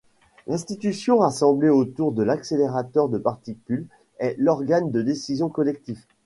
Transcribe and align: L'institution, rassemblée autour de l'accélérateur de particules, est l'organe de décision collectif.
L'institution, 0.47 1.19
rassemblée 1.19 1.69
autour 1.69 2.11
de 2.11 2.23
l'accélérateur 2.23 3.07
de 3.07 3.19
particules, 3.19 3.85
est 4.17 4.33
l'organe 4.39 4.89
de 4.89 5.03
décision 5.03 5.47
collectif. 5.47 6.07